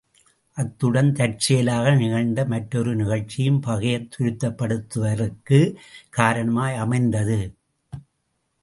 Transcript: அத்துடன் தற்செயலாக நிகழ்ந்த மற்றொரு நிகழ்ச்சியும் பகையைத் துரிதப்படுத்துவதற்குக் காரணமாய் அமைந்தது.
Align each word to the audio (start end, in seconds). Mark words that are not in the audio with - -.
அத்துடன் 0.57 1.13
தற்செயலாக 1.13 1.95
நிகழ்ந்த 1.95 2.45
மற்றொரு 2.45 2.95
நிகழ்ச்சியும் 2.95 3.61
பகையைத் 3.61 4.09
துரிதப்படுத்துவதற்குக் 4.17 5.75
காரணமாய் 6.09 6.75
அமைந்தது. 6.75 7.39